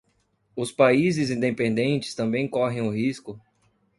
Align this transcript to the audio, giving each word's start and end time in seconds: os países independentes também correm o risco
os 0.55 0.71
países 0.71 1.29
independentes 1.29 2.15
também 2.15 2.47
correm 2.47 2.81
o 2.81 2.89
risco 2.89 3.39